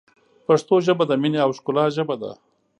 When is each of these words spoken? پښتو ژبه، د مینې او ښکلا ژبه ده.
پښتو 0.45 0.75
ژبه، 0.85 1.03
د 1.07 1.11
مینې 1.21 1.39
او 1.45 1.51
ښکلا 1.57 1.85
ژبه 1.95 2.15
ده. 2.21 2.31